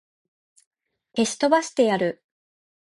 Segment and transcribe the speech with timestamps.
[1.15, 2.23] 消し飛ばしてやる!